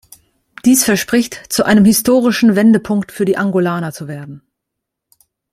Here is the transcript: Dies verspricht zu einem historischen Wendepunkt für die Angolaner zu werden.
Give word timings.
Dies 0.65 0.83
verspricht 0.83 1.39
zu 1.53 1.63
einem 1.63 1.85
historischen 1.85 2.55
Wendepunkt 2.55 3.11
für 3.11 3.23
die 3.23 3.37
Angolaner 3.37 3.91
zu 3.91 4.07
werden. 4.07 4.41